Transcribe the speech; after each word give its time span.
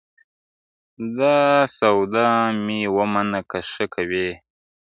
دا 1.17 1.39
سودا 1.77 2.29
مي 2.65 2.79
ومنه 2.97 3.39
که 3.49 3.59
ښه 3.71 3.85
کوې. 3.93 4.29